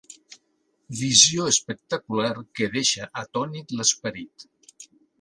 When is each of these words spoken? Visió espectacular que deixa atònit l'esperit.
Visió 1.01 1.45
espectacular 1.51 2.33
que 2.61 2.73
deixa 2.79 3.13
atònit 3.27 3.79
l'esperit. 3.79 4.51